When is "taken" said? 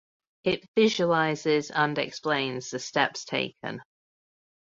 3.23-3.83